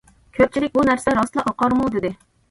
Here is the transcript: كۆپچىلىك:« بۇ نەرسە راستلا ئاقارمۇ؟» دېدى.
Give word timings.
كۆپچىلىك:« 0.37 0.71
بۇ 0.77 0.85
نەرسە 0.87 1.13
راستلا 1.17 1.43
ئاقارمۇ؟» 1.51 1.91
دېدى. 1.97 2.11